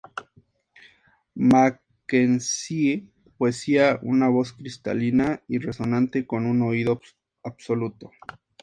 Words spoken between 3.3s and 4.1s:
poseía